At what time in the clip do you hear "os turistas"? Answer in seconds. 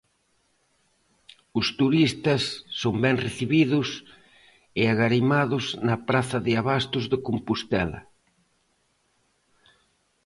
1.59-2.41